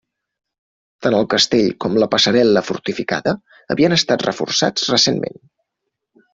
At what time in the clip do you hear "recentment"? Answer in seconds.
4.97-5.41